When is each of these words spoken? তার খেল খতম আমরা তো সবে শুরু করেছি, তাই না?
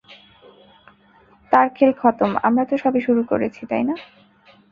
তার 1.51 1.67
খেল 1.75 1.91
খতম 2.01 2.31
আমরা 2.43 2.63
তো 2.65 2.75
সবে 2.77 2.99
শুরু 3.01 3.21
করেছি, 3.23 3.61
তাই 3.65 3.83
না? 3.83 3.95